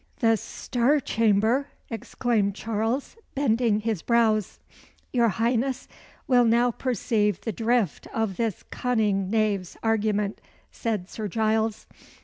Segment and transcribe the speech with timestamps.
[0.17, 4.59] "The Star Chamber!" exclaimed Charles, bending his brows.
[5.13, 5.87] "Your Highness
[6.27, 10.41] will now perceive the drift of this cunning knave's argument,"
[10.71, 11.85] said Sir Giles.